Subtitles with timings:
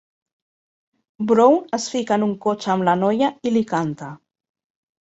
[1.31, 4.15] Brown es fica en un cotxe amb la noia i li canta.